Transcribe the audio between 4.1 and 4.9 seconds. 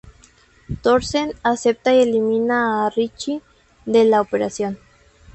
operación.